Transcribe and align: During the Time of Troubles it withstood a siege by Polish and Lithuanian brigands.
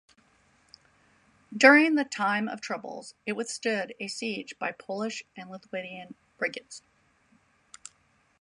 During 1.55 1.93
the 1.93 2.03
Time 2.05 2.47
of 2.47 2.59
Troubles 2.59 3.13
it 3.27 3.33
withstood 3.33 3.93
a 3.99 4.07
siege 4.07 4.57
by 4.57 4.71
Polish 4.71 5.23
and 5.37 5.51
Lithuanian 5.51 6.15
brigands. 6.39 6.81